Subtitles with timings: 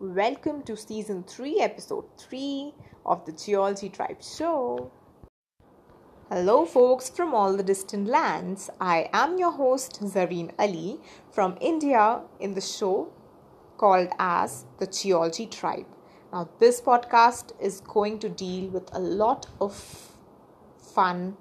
[0.00, 2.72] welcome to season 3, episode 3
[3.04, 4.90] of the Geology Tribe Show.
[6.30, 8.70] Hello, folks from all the distant lands.
[8.80, 11.00] I am your host, Zareen Ali
[11.30, 13.12] from India in the show
[13.76, 15.84] called as the Geology Tribe.
[16.32, 20.14] Now, this podcast is going to deal with a lot of
[20.78, 21.36] fun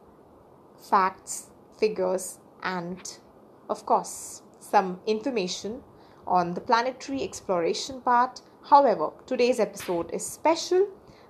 [0.77, 1.47] facts,
[1.79, 3.19] figures, and
[3.69, 5.81] of course, some information
[6.27, 8.41] on the planetary exploration part.
[8.63, 10.87] However, today's episode is special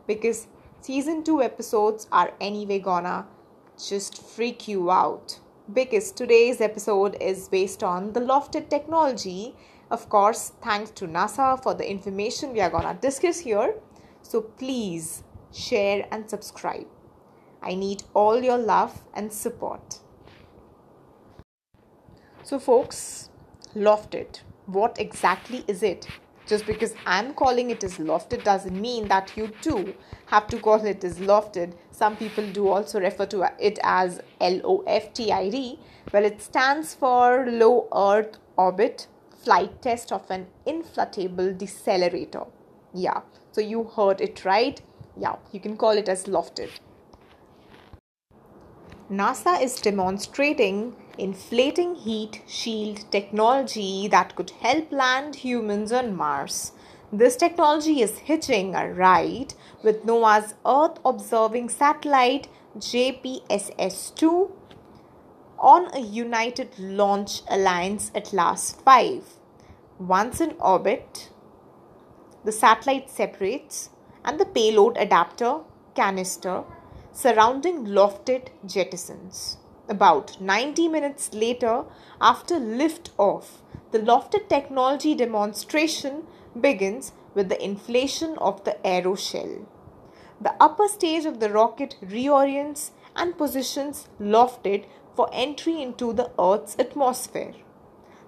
[0.07, 0.47] because
[0.81, 3.27] season 2 episodes are anyway gonna
[3.77, 5.39] just freak you out.
[5.71, 9.55] Because today's episode is based on the LOFTID technology.
[9.91, 13.75] Of course, thanks to NASA for the information we are gonna discuss here.
[14.21, 16.88] So please share and subscribe.
[17.61, 19.99] I need all your love and support.
[22.43, 23.30] So, folks,
[23.75, 26.07] LOFTID what exactly is it?
[26.49, 29.94] Just because I'm calling it as LOFTID doesn't mean that you too
[30.26, 31.73] have to call it as LOFTID.
[31.91, 35.80] Some people do also refer to it as L O F T I D.
[36.11, 39.06] Well, it stands for Low Earth Orbit
[39.44, 42.47] Flight Test of an Inflatable Decelerator.
[42.95, 44.81] Yeah, so you heard it right.
[45.16, 46.72] Yeah, you can call it as LOFTID.
[49.11, 56.72] NASA is demonstrating inflating heat shield technology that could help land humans on Mars.
[57.12, 59.53] This technology is hitching a ride
[59.84, 62.47] with NOAA's Earth observing satellite
[62.78, 64.52] JPSS 2
[65.58, 69.23] on a United Launch Alliance Atlas 5.
[70.00, 71.31] Once in orbit,
[72.45, 73.90] the satellite separates
[74.23, 75.59] and the payload adapter
[75.95, 76.64] canister
[77.12, 79.58] surrounding LOFTID jettisons.
[79.89, 81.83] About 90 minutes later,
[82.21, 86.27] after liftoff, the LOFTID technology demonstration
[86.59, 89.65] begins with the inflation of the aeroshell.
[90.39, 94.85] The upper stage of the rocket reorients and positions LOFTID
[95.16, 97.55] for entry into the Earth's atmosphere.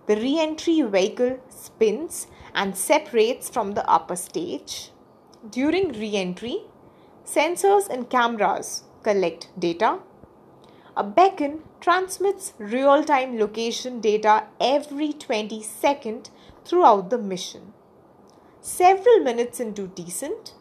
[0.07, 4.89] The re entry vehicle spins and separates from the upper stage.
[5.47, 6.63] During re entry,
[7.23, 9.99] sensors and cameras collect data
[10.95, 16.29] a beacon transmits real time location data every 20 seconds
[16.65, 17.71] throughout the mission.
[18.59, 20.53] Several minutes into descent,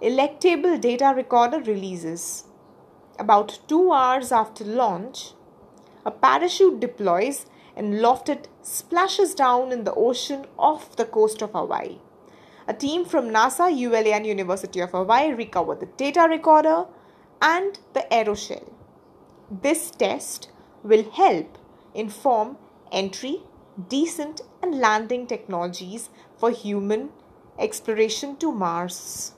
[0.00, 2.44] ejectable data recorder releases.
[3.18, 5.32] About two hours after launch,
[6.06, 7.44] a parachute deploys
[7.76, 11.98] and LOFTID splashes down in the ocean off the coast of Hawaii.
[12.66, 16.86] A team from NASA, ULA, and University of Hawaii recover the data recorder
[17.42, 18.72] and the aeroshell.
[19.60, 20.48] This test
[20.82, 21.58] will help
[21.94, 22.56] inform
[22.90, 23.42] entry,
[23.86, 26.08] descent, and landing technologies
[26.38, 27.10] for human
[27.58, 29.34] exploration to Mars.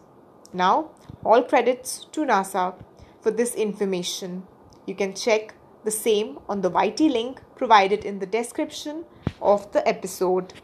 [0.52, 0.92] Now,
[1.24, 2.76] all credits to NASA
[3.20, 4.44] for this information.
[4.86, 9.06] You can check the same on the YT link provided in the description
[9.42, 10.54] of the episode.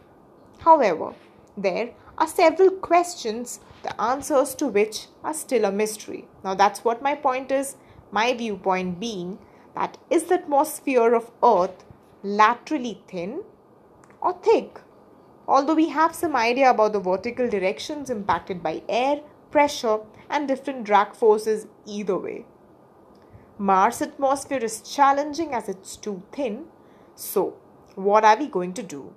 [0.61, 1.15] However,
[1.57, 6.29] there are several questions, the answers to which are still a mystery.
[6.45, 7.75] Now, that's what my point is
[8.11, 9.39] my viewpoint being
[9.75, 11.85] that is the atmosphere of Earth
[12.23, 13.43] laterally thin
[14.21, 14.81] or thick?
[15.47, 20.85] Although we have some idea about the vertical directions impacted by air, pressure, and different
[20.85, 22.47] drag forces either way.
[23.59, 26.67] Mars' atmosphere is challenging as it's too thin.
[27.15, 27.57] So,
[27.95, 29.13] what are we going to do?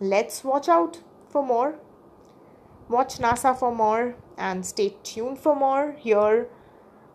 [0.00, 1.76] Let's watch out for more.
[2.88, 6.48] Watch NASA for more and stay tuned for more here